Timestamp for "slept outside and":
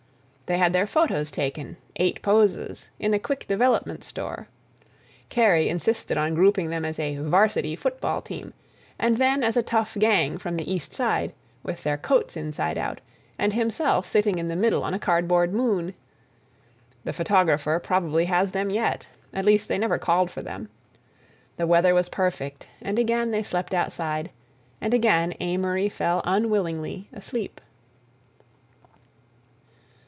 23.43-24.93